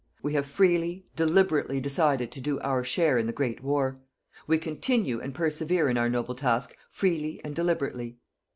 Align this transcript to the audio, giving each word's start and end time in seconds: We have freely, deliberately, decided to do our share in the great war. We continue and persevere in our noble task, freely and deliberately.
We 0.23 0.33
have 0.33 0.47
freely, 0.47 1.05
deliberately, 1.15 1.79
decided 1.79 2.31
to 2.31 2.41
do 2.41 2.59
our 2.61 2.83
share 2.83 3.19
in 3.19 3.27
the 3.27 3.31
great 3.31 3.61
war. 3.63 3.99
We 4.47 4.57
continue 4.57 5.19
and 5.21 5.31
persevere 5.31 5.89
in 5.89 5.97
our 5.99 6.09
noble 6.09 6.33
task, 6.33 6.75
freely 6.89 7.39
and 7.45 7.53
deliberately. 7.53 8.17